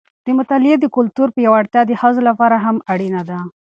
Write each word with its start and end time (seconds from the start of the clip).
د 0.25 0.27
مطالعې 0.39 0.75
د 0.79 0.85
کلتور 0.95 1.27
پیاوړتیا 1.35 1.81
د 1.85 1.91
ښځو 2.01 2.21
لپاره 2.29 2.55
هم 2.65 2.75
اړینه 2.93 3.21
ده. 3.29 3.39